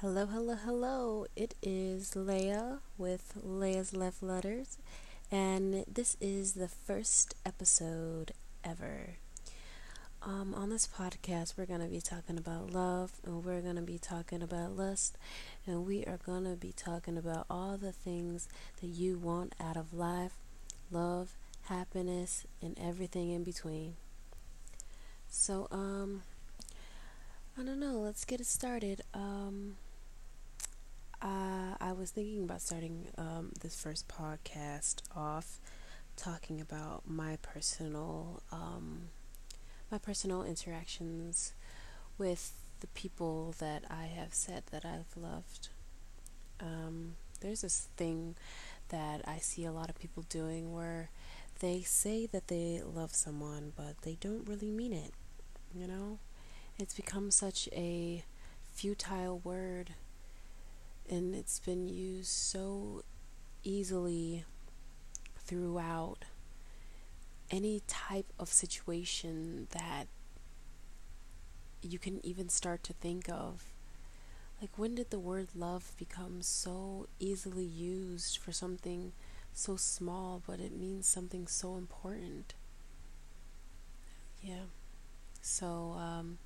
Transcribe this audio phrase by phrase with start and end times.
[0.00, 1.26] Hello, hello, hello.
[1.36, 4.78] It is Leah with Leah's Love Letters,
[5.30, 8.32] and this is the first episode
[8.64, 9.16] ever.
[10.22, 13.82] Um, on this podcast, we're going to be talking about love, and we're going to
[13.82, 15.18] be talking about lust,
[15.66, 18.48] and we are going to be talking about all the things
[18.80, 20.32] that you want out of life
[20.90, 23.96] love, happiness, and everything in between.
[25.28, 26.22] So, um,
[27.58, 29.02] I don't know, let's get it started.
[29.12, 29.76] Um,
[31.22, 35.60] uh, I was thinking about starting um, this first podcast off
[36.16, 39.08] talking about my personal um,
[39.90, 41.52] my personal interactions
[42.18, 45.68] with the people that I have said that I've loved.
[46.60, 48.36] Um, there's this thing
[48.88, 51.10] that I see a lot of people doing where
[51.60, 55.12] they say that they love someone, but they don't really mean it.
[55.74, 56.18] You know,
[56.78, 58.24] it's become such a
[58.72, 59.94] futile word
[61.10, 63.02] and it's been used so
[63.64, 64.44] easily
[65.38, 66.24] throughout
[67.50, 70.06] any type of situation that
[71.82, 73.64] you can even start to think of.
[74.60, 79.12] Like, when did the word love become so easily used for something
[79.52, 82.54] so small, but it means something so important?
[84.42, 84.66] Yeah.
[85.42, 86.38] So, um,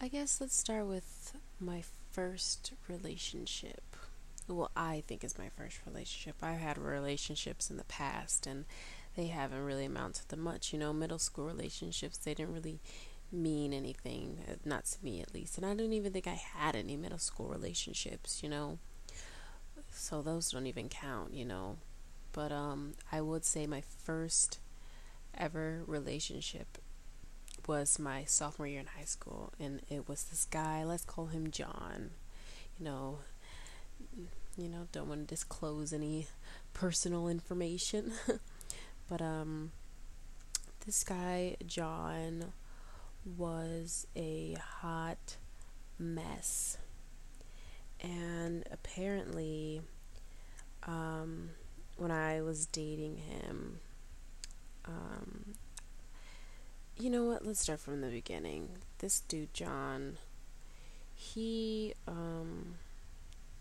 [0.00, 1.82] I guess let's start with my
[2.16, 3.82] first relationship.
[4.48, 6.36] Well, I think is my first relationship.
[6.40, 8.64] I've had relationships in the past and
[9.16, 10.72] they haven't really amounted to much.
[10.72, 12.80] You know, middle school relationships, they didn't really
[13.30, 15.58] mean anything, uh, not to me at least.
[15.58, 18.78] And I don't even think I had any middle school relationships, you know.
[19.90, 21.76] So those don't even count, you know.
[22.32, 24.58] But um I would say my first
[25.36, 26.78] ever relationship
[27.66, 30.84] was my sophomore year in high school, and it was this guy.
[30.84, 32.10] Let's call him John.
[32.78, 33.18] You know,
[34.56, 36.26] you know, don't want to disclose any
[36.74, 38.12] personal information,
[39.08, 39.72] but um,
[40.84, 42.52] this guy John
[43.36, 45.36] was a hot
[45.98, 46.78] mess,
[48.00, 49.82] and apparently,
[50.86, 51.50] um,
[51.96, 53.80] when I was dating him,
[54.84, 55.54] um,
[56.98, 57.44] you know what?
[57.44, 58.70] Let's start from the beginning.
[58.98, 60.16] This dude, John,
[61.14, 62.76] he, um,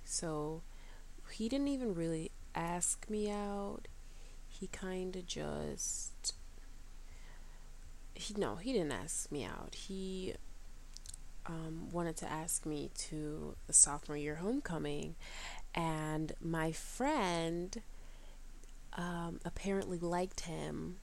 [0.06, 0.62] so
[1.32, 3.88] he didn't even really ask me out.
[4.48, 6.34] He kind of just,
[8.14, 9.76] he, no, he didn't ask me out.
[9.76, 10.36] He,
[11.46, 15.16] um, wanted to ask me to the sophomore year homecoming,
[15.76, 17.82] and my friend,
[18.94, 20.98] um, apparently liked him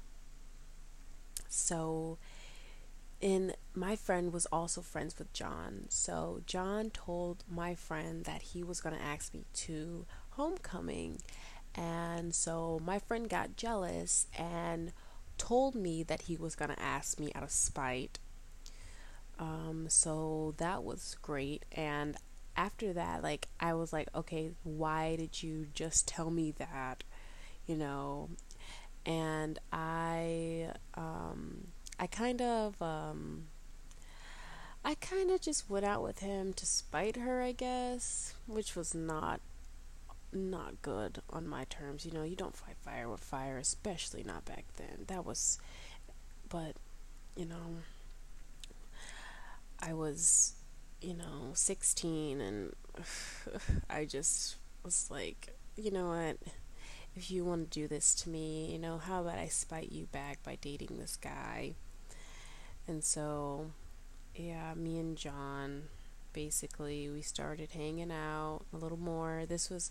[1.52, 2.18] so,
[3.20, 5.86] and my friend was also friends with John.
[5.88, 11.20] So, John told my friend that he was going to ask me to homecoming.
[11.74, 14.92] And so, my friend got jealous and
[15.38, 18.18] told me that he was going to ask me out of spite.
[19.38, 21.64] Um, so, that was great.
[21.72, 22.16] And
[22.56, 27.04] after that, like, I was like, okay, why did you just tell me that?
[27.66, 28.30] You know,
[29.04, 31.68] and I um,
[31.98, 33.44] I kind of um,
[34.84, 38.94] I kind of just went out with him to spite her, I guess, which was
[38.94, 39.40] not
[40.32, 42.04] not good on my terms.
[42.06, 45.04] You know, you don't fight fire with fire, especially not back then.
[45.08, 45.58] That was,
[46.48, 46.76] but
[47.36, 47.76] you know,
[49.80, 50.54] I was,
[51.00, 52.72] you know, 16 and
[53.90, 56.36] I just was like, you know what?
[57.16, 60.06] If you want to do this to me, you know, how about I spite you
[60.06, 61.74] back by dating this guy?
[62.88, 63.66] And so,
[64.34, 65.84] yeah, me and John
[66.32, 69.44] basically we started hanging out a little more.
[69.46, 69.90] This was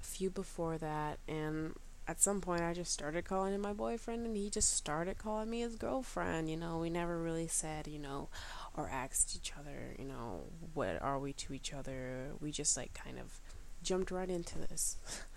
[0.00, 1.74] a few before that, and
[2.08, 5.50] at some point I just started calling him my boyfriend, and he just started calling
[5.50, 6.50] me his girlfriend.
[6.50, 8.28] You know, we never really said, you know,
[8.76, 10.42] or asked each other, you know,
[10.74, 12.28] what are we to each other.
[12.40, 13.40] We just like kind of
[13.82, 14.96] jumped right into this.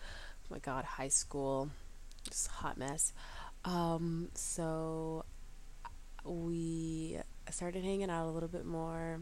[0.50, 1.70] my god, high school,
[2.28, 3.14] just hot mess.
[3.66, 5.26] Um, so
[6.24, 7.20] we
[7.52, 9.22] started hanging out a little bit more,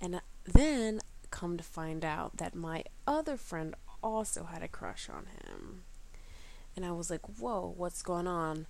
[0.00, 1.00] and then
[1.30, 5.82] come to find out that my other friend also had a crush on him.
[6.74, 8.66] And I was like, whoa, what's going on?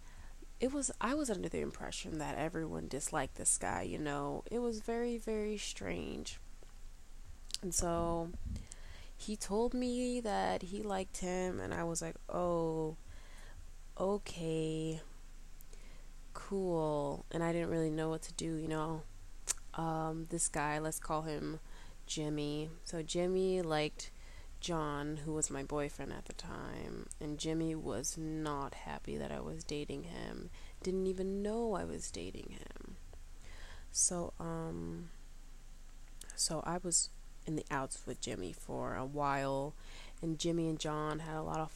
[0.59, 4.43] It was, I was under the impression that everyone disliked this guy, you know.
[4.51, 6.39] It was very, very strange.
[7.63, 8.31] And so
[9.17, 12.97] he told me that he liked him, and I was like, oh,
[13.99, 15.01] okay,
[16.35, 17.25] cool.
[17.31, 19.03] And I didn't really know what to do, you know.
[19.75, 21.61] Um, this guy, let's call him
[22.07, 22.71] Jimmy.
[22.85, 24.11] So Jimmy liked
[24.61, 29.41] John, who was my boyfriend at the time, and Jimmy was not happy that I
[29.41, 30.51] was dating him.
[30.83, 32.97] Didn't even know I was dating him.
[33.91, 35.11] So um
[36.35, 37.11] so I was
[37.47, 39.75] in the outs with Jimmy for a while
[40.23, 41.73] and Jimmy and John had a lot of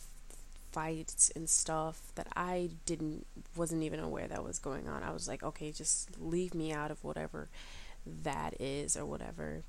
[0.72, 3.26] fights and stuff that I didn't
[3.56, 5.02] wasn't even aware that was going on.
[5.02, 7.48] I was like, okay, just leave me out of whatever
[8.22, 9.62] that is or whatever.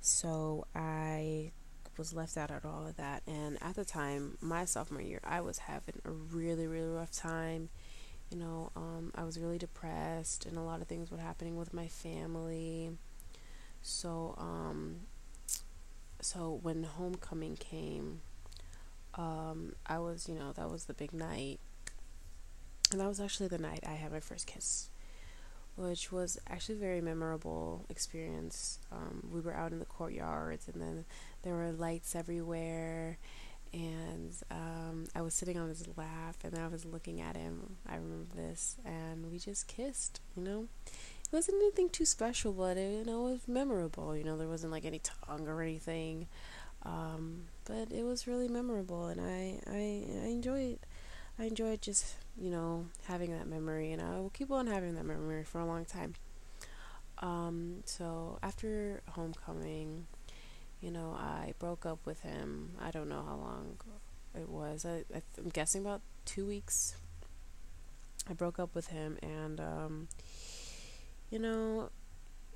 [0.00, 1.52] So I
[1.96, 5.40] was left out of all of that and at the time, my sophomore year, I
[5.40, 7.68] was having a really, really rough time.
[8.30, 11.74] You know, um, I was really depressed and a lot of things were happening with
[11.74, 12.92] my family.
[13.82, 15.00] So, um,
[16.22, 18.20] so when homecoming came,
[19.14, 21.58] um, I was, you know, that was the big night.
[22.92, 24.90] And that was actually the night I had my first kiss,
[25.76, 28.80] which was actually a very memorable experience.
[28.90, 31.04] Um, we were out in the courtyards, and then
[31.42, 33.18] there were lights everywhere.
[33.72, 37.76] And um, I was sitting on his lap, and I was looking at him.
[37.88, 40.20] I remember this, and we just kissed.
[40.36, 40.68] You know,
[41.30, 44.16] it wasn't anything too special, but it, you know, it was memorable.
[44.16, 46.26] You know, there wasn't like any tongue or anything.
[46.82, 50.78] Um, but it was really memorable, and I, I, I enjoyed,
[51.38, 55.04] I enjoyed just you know having that memory, and I will keep on having that
[55.04, 56.14] memory for a long time.
[57.18, 60.06] Um, so after homecoming,
[60.80, 62.70] you know, I broke up with him.
[62.80, 63.76] I don't know how long
[64.34, 64.86] it was.
[64.86, 66.96] I, I am guessing about two weeks.
[68.28, 70.08] I broke up with him, and um,
[71.30, 71.90] you know,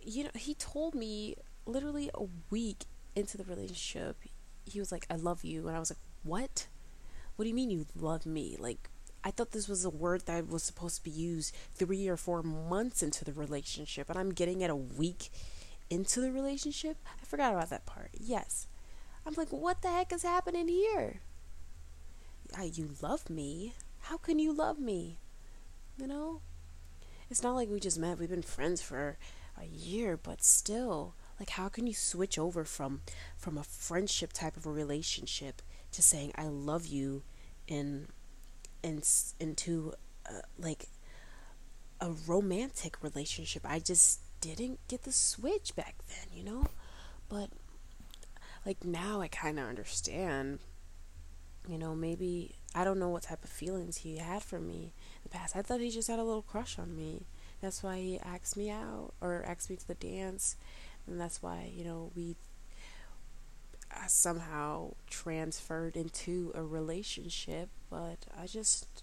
[0.03, 1.37] you know, he told me
[1.67, 2.85] literally a week
[3.17, 4.17] into the relationship,
[4.65, 5.69] he was like, I love you.
[5.69, 6.67] And I was like, What?
[7.37, 8.57] What do you mean you love me?
[8.59, 8.89] Like,
[9.25, 12.43] I thought this was a word that was supposed to be used three or four
[12.43, 15.31] months into the relationship, and I'm getting it a week
[15.89, 16.99] into the relationship.
[17.21, 18.11] I forgot about that part.
[18.13, 18.69] Yes.
[19.27, 21.21] I'm like, what the heck is happening here?
[22.57, 23.73] I, you love me?
[24.01, 25.19] How can you love me?
[25.97, 26.41] You know?
[27.31, 29.19] It's not like we just met, we've been friends for
[29.61, 33.01] a year, but still, like how can you switch over from
[33.37, 35.63] from a friendship type of a relationship
[35.93, 37.23] to saying I love you
[37.67, 38.09] in
[38.83, 39.03] in
[39.41, 39.95] into
[40.29, 40.89] uh, like
[42.01, 43.63] a romantic relationship.
[43.65, 46.67] I just didn't get the switch back then, you know?
[47.29, 47.51] But
[48.67, 50.61] like now I kind of understand.
[51.67, 54.93] You know, maybe I don't know what type of feelings he had for me
[55.29, 55.57] past.
[55.57, 57.23] I thought he just had a little crush on me.
[57.61, 60.57] That's why he asked me out or asked me to the dance
[61.07, 62.37] and that's why you know we
[64.07, 69.03] somehow transferred into a relationship but i just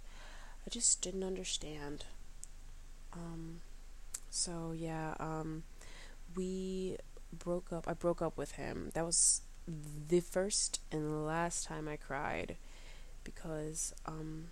[0.66, 2.06] i just didn't understand
[3.14, 3.62] um
[4.30, 5.64] so yeah um
[6.36, 6.98] we
[7.32, 9.42] broke up i broke up with him that was
[10.10, 12.58] the first and last time i cried
[13.24, 14.48] because um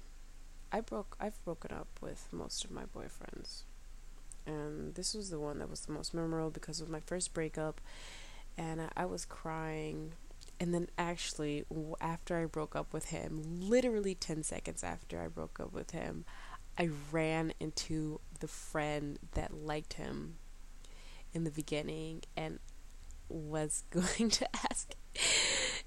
[0.71, 3.63] i broke i've broken up with most of my boyfriends.
[4.45, 7.33] And this was the one that was the most memorable because it was my first
[7.33, 7.79] breakup.
[8.57, 10.13] And I, I was crying.
[10.59, 11.65] And then actually
[12.01, 16.25] after I broke up with him literally 10 seconds after I broke up with him
[16.77, 20.35] I ran into the friend that liked him
[21.33, 22.59] in the beginning and
[23.29, 24.93] was going to ask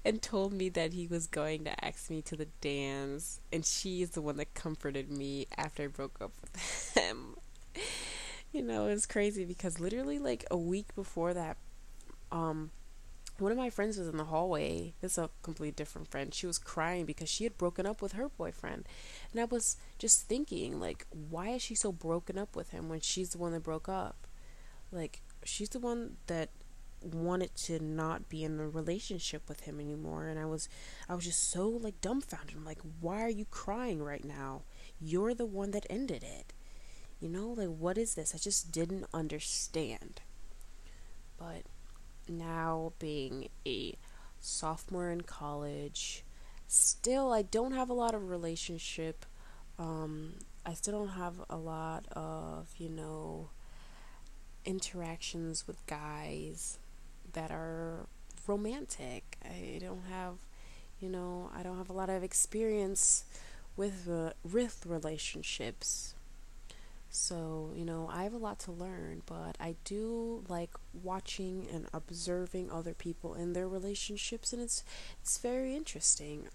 [0.05, 4.01] and told me that he was going to ask me to the dance and she
[4.01, 7.35] is the one that comforted me after I broke up with him
[8.53, 11.57] you know, it's crazy because literally like a week before that,
[12.31, 12.69] um,
[13.39, 14.93] one of my friends was in the hallway.
[15.01, 16.33] This is a completely different friend.
[16.33, 18.85] She was crying because she had broken up with her boyfriend.
[19.31, 23.01] And I was just thinking, like, why is she so broken up with him when
[23.01, 24.27] she's the one that broke up?
[24.91, 26.49] Like, she's the one that
[27.03, 30.69] wanted to not be in a relationship with him anymore and I was
[31.07, 32.55] I was just so like dumbfounded.
[32.55, 34.61] I'm like, why are you crying right now?
[34.99, 36.53] You're the one that ended it.
[37.23, 38.35] You know, like, what is this?
[38.35, 40.19] I just didn't understand.
[41.37, 41.63] But
[42.27, 43.95] now, being a
[44.41, 46.25] sophomore in college,
[46.67, 49.25] still, I don't have a lot of relationship.
[49.79, 50.33] Um,
[50.65, 53.51] I still don't have a lot of, you know,
[54.65, 56.77] interactions with guys
[57.33, 58.07] that are
[58.47, 59.37] romantic.
[59.43, 60.35] I don't have,
[60.99, 63.25] you know, I don't have a lot of experience
[63.75, 66.13] with uh, with relationships.
[67.09, 70.71] So, you know, I have a lot to learn, but I do like
[71.03, 74.83] watching and observing other people in their relationships and it's
[75.21, 76.47] it's very interesting.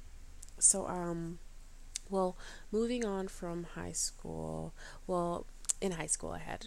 [0.59, 1.39] So, um
[2.11, 2.37] well,
[2.73, 4.73] moving on from high school,
[5.07, 5.47] well,
[5.81, 6.67] in high school I had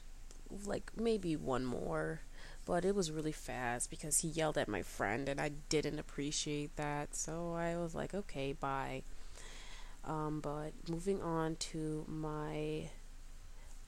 [0.65, 2.21] like maybe one more
[2.65, 6.75] but it was really fast because he yelled at my friend and I didn't appreciate
[6.77, 7.15] that.
[7.15, 9.03] So I was like, okay, bye.
[10.03, 12.89] Um, but moving on to my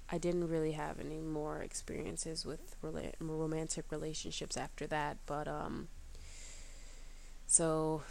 [0.09, 5.87] I didn't really have any more experiences with rela- romantic relationships after that, but um
[7.47, 8.03] so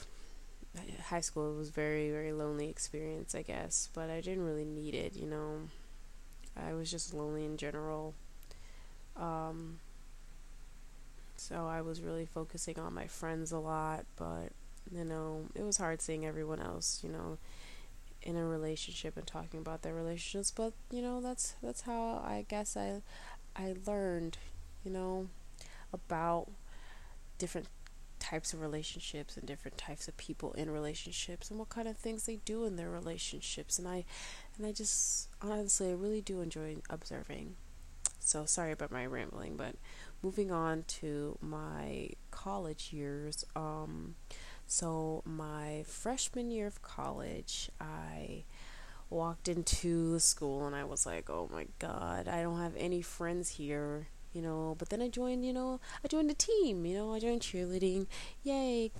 [1.06, 5.14] high school was very very lonely experience, I guess, but I didn't really need it,
[5.14, 5.68] you know.
[6.56, 8.14] I was just lonely in general.
[9.16, 9.78] Um
[11.42, 14.52] so I was really focusing on my friends a lot, but
[14.90, 17.38] you know, it was hard seeing everyone else, you know,
[18.22, 22.46] in a relationship and talking about their relationships but you know that's that's how I
[22.48, 23.02] guess I
[23.56, 24.38] I learned
[24.84, 25.28] you know
[25.92, 26.48] about
[27.38, 27.66] different
[28.20, 32.24] types of relationships and different types of people in relationships and what kind of things
[32.24, 34.04] they do in their relationships and I
[34.56, 37.56] and I just honestly I really do enjoy observing.
[38.20, 39.74] So sorry about my rambling but
[40.22, 44.14] moving on to my college years um
[44.66, 48.44] so, my freshman year of college, I
[49.10, 53.02] walked into the school and I was like, oh my god, I don't have any
[53.02, 54.74] friends here, you know.
[54.78, 58.06] But then I joined, you know, I joined a team, you know, I joined cheerleading,
[58.42, 58.92] yay.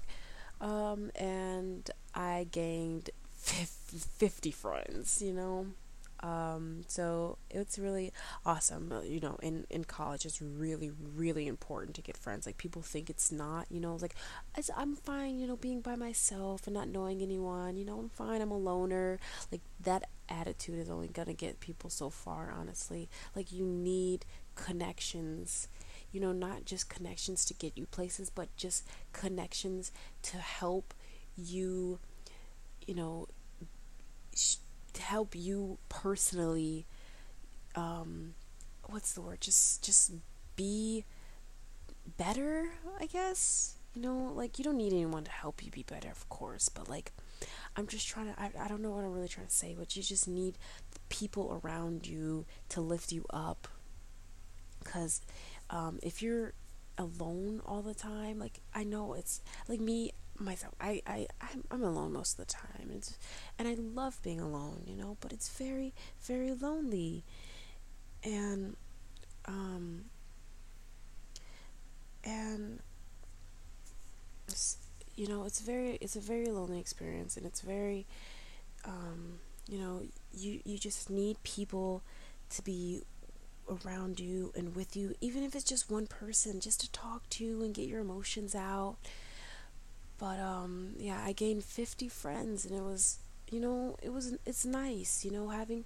[0.60, 5.68] Um, and I gained 50 friends, you know.
[6.22, 8.12] Um, so it's really
[8.46, 8.92] awesome.
[8.92, 12.46] Uh, you know, in, in college, it's really, really important to get friends.
[12.46, 14.14] Like, people think it's not, you know, like,
[14.76, 17.76] I'm fine, you know, being by myself and not knowing anyone.
[17.76, 19.18] You know, I'm fine, I'm a loner.
[19.50, 23.08] Like, that attitude is only going to get people so far, honestly.
[23.34, 24.24] Like, you need
[24.54, 25.68] connections.
[26.12, 29.90] You know, not just connections to get you places, but just connections
[30.22, 30.94] to help
[31.36, 31.98] you,
[32.86, 33.26] you know,
[34.36, 34.56] sh-
[34.94, 36.86] to help you personally
[37.74, 38.34] um
[38.86, 39.40] what's the word?
[39.40, 40.12] Just just
[40.56, 41.04] be
[42.18, 42.70] better
[43.00, 43.76] i guess?
[43.94, 46.88] You know like you don't need anyone to help you be better of course but
[46.88, 47.12] like
[47.76, 49.94] i'm just trying to i, I don't know what i'm really trying to say but
[49.94, 50.56] you just need
[51.12, 53.68] people around you to lift you up.
[54.82, 55.20] Because
[55.68, 56.54] um, if you're
[56.98, 60.74] alone all the time like i know it's like me myself.
[60.80, 62.90] I, I, I'm, I'm alone most of the time.
[62.94, 63.16] It's,
[63.58, 67.24] and I love being alone, you know, but it's very, very lonely.
[68.24, 68.76] And,
[69.46, 70.04] um,
[72.24, 72.80] and,
[75.16, 78.06] you know, it's very, it's a very lonely experience and it's very,
[78.84, 82.02] um, you know, you, you just need people
[82.50, 83.02] to be
[83.68, 87.62] around you and with you, even if it's just one person, just to talk to
[87.62, 88.96] and get your emotions out.
[90.18, 93.18] But um yeah i gained 50 friends and it was
[93.50, 95.84] you know it was it's nice you know having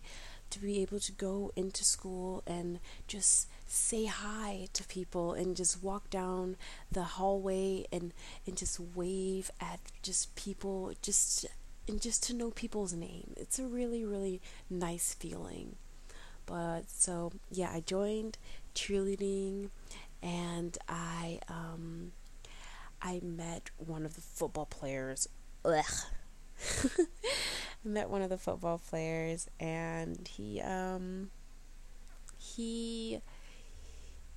[0.50, 2.78] to be able to go into school and
[3.08, 6.56] just say hi to people and just walk down
[6.90, 8.12] the hallway and
[8.46, 11.46] and just wave at just people just
[11.88, 13.32] and just to know people's name.
[13.36, 14.40] It's a really really
[14.70, 15.76] nice feeling
[16.46, 18.38] but so yeah i joined
[18.74, 19.68] cheerleading
[20.22, 22.12] and i um
[23.02, 25.28] I met one of the football players.
[25.64, 25.84] Ugh.
[26.84, 31.30] I met one of the football players, and he um
[32.38, 33.20] he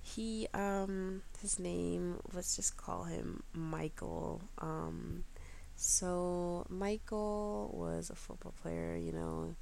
[0.01, 4.42] he um his name let's just call him Michael.
[4.60, 5.24] Um,
[5.75, 9.56] so Michael was a football player, you know.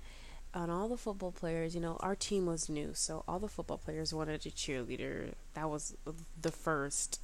[0.57, 3.77] And all the football players, you know, our team was new, so all the football
[3.77, 5.33] players wanted a cheerleader.
[5.53, 5.95] That was
[6.41, 7.21] the first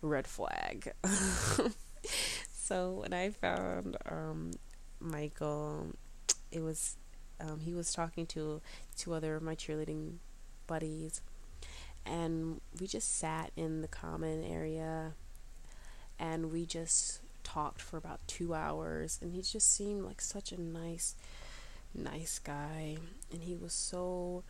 [0.00, 0.90] red flag.
[2.54, 4.52] so when I found um,
[4.98, 5.88] Michael,
[6.50, 6.96] it was
[7.38, 8.62] um, he was talking to
[8.96, 10.14] two other of my cheerleading
[10.66, 11.20] buddies,
[12.06, 15.12] and we just sat in the common area,
[16.18, 20.58] and we just talked for about two hours, and he just seemed like such a
[20.58, 21.14] nice,
[21.94, 22.96] nice guy,
[23.32, 24.44] and he was so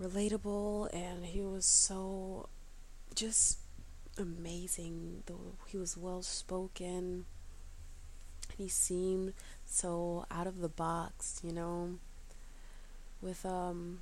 [0.00, 2.48] relatable, and he was so
[3.14, 3.58] just
[4.18, 5.22] amazing.
[5.66, 7.26] He was well spoken.
[8.56, 9.32] He seemed
[9.64, 11.98] so out of the box, you know.
[13.22, 14.00] With um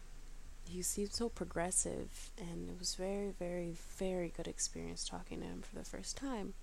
[0.69, 5.63] he seemed so progressive and it was very, very, very good experience talking to him
[5.63, 6.55] for the first time.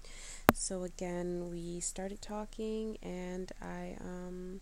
[0.53, 4.61] So again we started talking and I um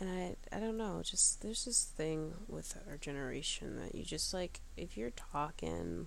[0.00, 4.32] and I I don't know, just there's this thing with our generation that you just
[4.34, 6.06] like if you're talking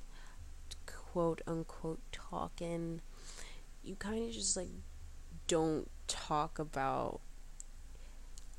[0.86, 3.02] quote unquote talking,
[3.84, 4.70] you kind of just like
[5.48, 7.22] don't talk about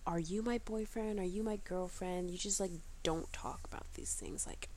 [0.06, 1.18] are you my boyfriend?
[1.18, 2.30] Are you my girlfriend?
[2.30, 2.70] You just like
[3.02, 4.46] don't talk about these things.
[4.46, 4.68] Like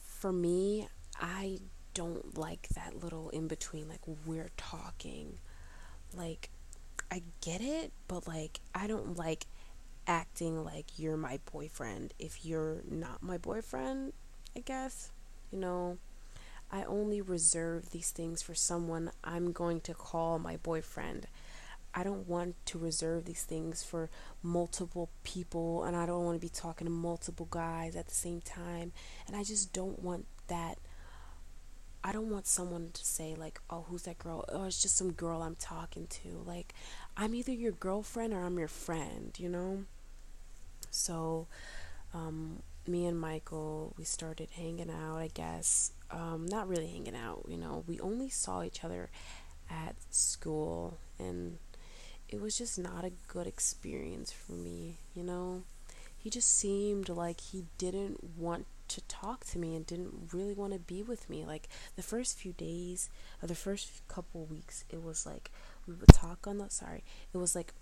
[0.00, 0.88] for me,
[1.20, 1.58] I
[1.94, 5.38] don't like that little in between, like we're talking.
[6.14, 6.50] Like,
[7.10, 9.46] I get it, but like, I don't like
[10.06, 14.12] acting like you're my boyfriend if you're not my boyfriend,
[14.56, 15.10] I guess.
[15.50, 15.98] You know,
[16.70, 21.26] I only reserve these things for someone I'm going to call my boyfriend.
[21.94, 24.10] I don't want to reserve these things for
[24.42, 28.42] multiple people and I don't want to be talking to multiple guys at the same
[28.42, 28.92] time.
[29.26, 30.78] And I just don't want that.
[32.04, 34.44] I don't want someone to say, like, oh, who's that girl?
[34.48, 36.44] Oh, it's just some girl I'm talking to.
[36.46, 36.72] Like,
[37.16, 39.86] I'm either your girlfriend or I'm your friend, you know?
[40.96, 41.46] So,
[42.14, 45.92] um, me and Michael, we started hanging out, I guess.
[46.10, 47.84] Um, not really hanging out, you know.
[47.86, 49.10] We only saw each other
[49.70, 51.58] at school and
[52.28, 55.62] it was just not a good experience for me, you know?
[56.16, 60.72] He just seemed like he didn't want to talk to me and didn't really want
[60.72, 61.44] to be with me.
[61.44, 63.10] Like the first few days
[63.42, 65.50] or the first couple weeks, it was like
[65.86, 67.72] we would talk on the sorry, it was like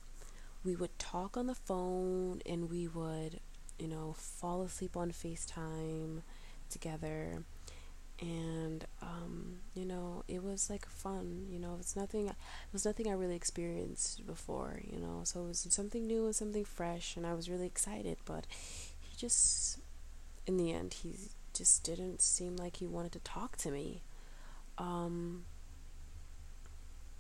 [0.65, 3.41] we would talk on the phone and we would,
[3.79, 6.23] you know, fall asleep on FaceTime
[6.71, 7.45] together.
[8.21, 12.37] And um, you know it was like fun you know it's nothing it
[12.73, 16.65] was nothing i really experienced before you know so it was something new and something
[16.65, 18.47] fresh and i was really excited but
[19.01, 19.79] he just
[20.47, 21.17] in the end he
[21.55, 24.03] just didn't seem like he wanted to talk to me.
[24.77, 25.45] Um,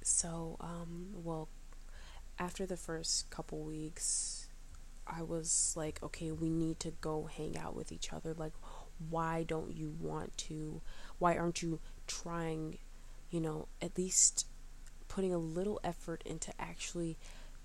[0.02, 1.48] so um, well
[2.38, 4.48] after the first couple weeks
[5.06, 8.34] i was like okay we need to go hang out with each other.
[8.34, 8.52] Like
[9.10, 10.80] why don't you want to
[11.18, 12.78] why aren't you trying
[13.30, 14.46] you know at least
[15.08, 17.18] putting a little effort into actually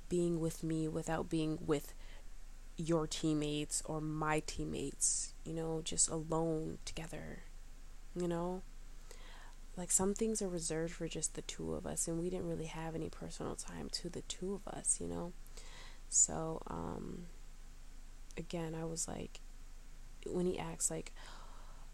[0.09, 1.93] being with me without being with
[2.77, 7.43] your teammates or my teammates you know just alone together
[8.15, 8.61] you know
[9.79, 12.65] like some things are reserved for just the two of us and we didn't really
[12.65, 15.33] have any personal time to the two of us you know?
[16.09, 17.25] So um
[18.37, 19.41] again i was like
[20.25, 21.11] when he asks like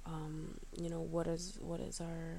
[0.05, 2.37] um, you know what is what is our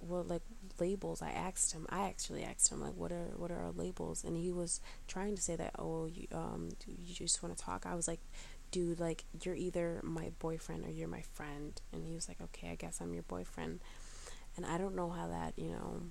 [0.00, 0.42] what like
[0.80, 4.24] labels i asked him i actually asked him like what are what are our labels?
[4.24, 7.86] And he was trying to say that oh you um you just want to talk?
[7.86, 8.20] I was like
[8.70, 11.80] dude like you're either my boyfriend or you're my friend.
[11.92, 13.80] And he was like okay i guess i'm your boyfriend
[14.62, 16.02] and i don't know how that you know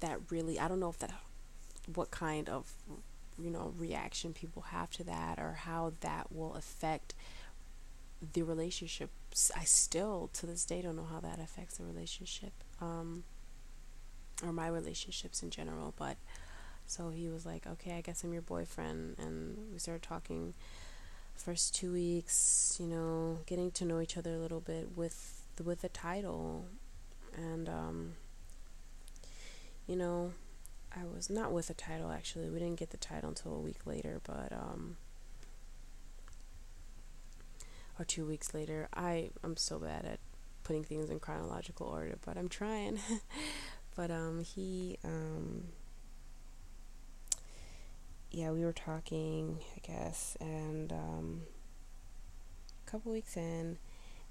[0.00, 1.12] that really i don't know if that
[1.94, 2.72] what kind of
[3.38, 7.14] you know reaction people have to that or how that will affect
[8.32, 9.52] the relationships.
[9.56, 13.22] I still to this day don't know how that affects the relationship um,
[14.42, 16.16] or my relationships in general but
[16.86, 19.16] so he was like okay i guess i'm your boyfriend.
[19.18, 20.54] And we started talking
[21.34, 25.82] first two weeks you know getting to know each other a little bit with with
[25.82, 26.66] the title
[27.38, 28.12] and um,
[29.86, 30.32] you know
[30.94, 33.86] i was not with the title actually we didn't get the title until a week
[33.86, 34.96] later but um,
[37.98, 38.88] or two weeks later.
[38.94, 40.20] I I'm so bad at
[40.62, 42.98] putting things in chronological order, but I'm trying.
[43.96, 45.64] but um he um
[48.30, 51.42] yeah, we were talking, I guess, and um
[52.86, 53.78] a couple weeks in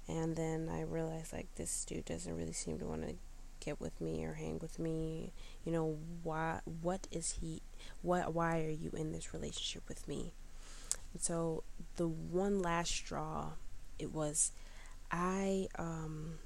[0.08, 3.14] and then I realized like this dude doesn't really seem to want to
[3.60, 5.32] get with me or hang with me.
[5.64, 7.62] You know, why what is he
[8.02, 10.32] what why are you in this relationship with me?
[11.12, 11.64] And so
[11.96, 13.50] the one last straw,
[13.98, 14.52] it was
[15.10, 16.38] I um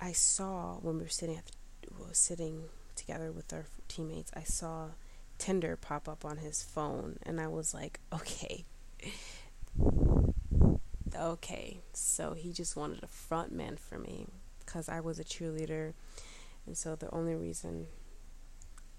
[0.00, 4.88] I saw when we were sitting at the, sitting together with our teammates, I saw
[5.38, 8.64] Tinder pop up on his phone and I was like, okay.
[11.14, 11.78] Okay.
[11.92, 14.26] So he just wanted a front man for me
[14.64, 15.92] because I was a cheerleader.
[16.66, 17.86] And so the only reason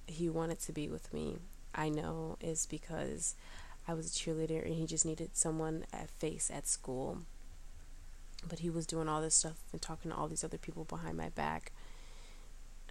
[0.07, 1.37] he wanted to be with me
[1.73, 3.35] I know is because
[3.87, 7.19] I was a cheerleader and he just needed someone at face at school.
[8.47, 11.17] But he was doing all this stuff and talking to all these other people behind
[11.17, 11.71] my back.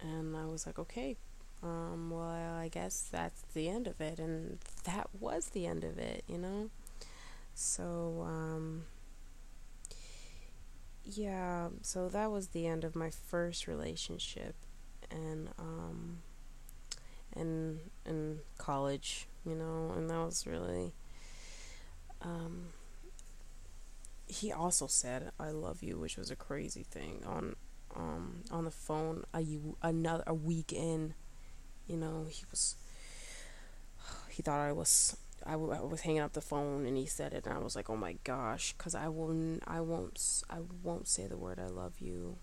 [0.01, 1.15] And I was like, okay,
[1.63, 4.19] um, well, I guess that's the end of it.
[4.19, 6.69] And that was the end of it, you know?
[7.53, 8.83] So, um,
[11.15, 14.55] yeah, so that was the end of my first relationship.
[15.11, 16.19] And, um,
[17.35, 20.93] in in college, you know, and that was really.
[22.21, 22.73] Um,
[24.27, 27.55] he also said "I love you," which was a crazy thing on
[27.95, 29.23] um on the phone.
[29.33, 31.13] A you another a week in,
[31.87, 32.75] you know, he was.
[34.29, 35.15] He thought I was
[35.45, 37.75] I, w- I was hanging up the phone and he said it and I was
[37.75, 41.67] like, oh my gosh, because I won't I won't I won't say the word I
[41.67, 42.37] love you.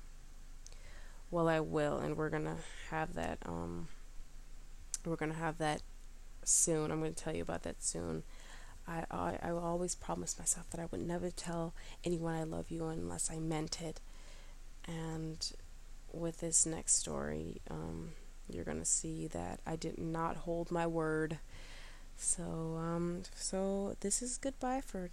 [1.31, 2.59] Well, I will, and we're gonna
[2.91, 3.38] have that.
[3.47, 3.88] Um,
[5.05, 5.81] we're gonna have that
[6.45, 6.91] soon.
[6.91, 8.23] I'm gonna tell you about that soon.
[8.87, 11.73] I, I I always promised myself that I would never tell
[12.05, 14.01] anyone I love you unless I meant it.
[14.87, 15.51] And
[16.12, 18.11] with this next story, um,
[18.49, 21.38] you're gonna see that I did not hold my word.
[22.22, 25.11] So um, so this is goodbye for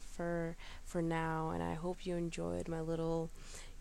[0.00, 3.30] for for now, and I hope you enjoyed my little,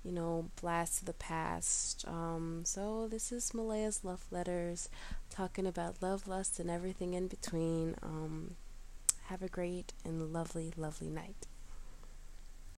[0.04, 2.06] you know, blast to the past.
[2.08, 4.90] Um, so this is Malaya's love letters,
[5.30, 7.96] talking about love, lust, and everything in between.
[8.02, 8.56] Um,
[9.26, 11.48] have a great and lovely, lovely night.